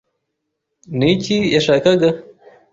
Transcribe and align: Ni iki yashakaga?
Ni 0.97 1.07
iki 1.15 1.37
yashakaga? 1.53 2.09